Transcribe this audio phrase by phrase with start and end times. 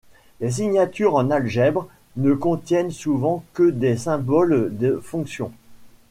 [0.39, 5.51] Les signatures en algèbre ne contiennent souvent que des symboles de fonctions.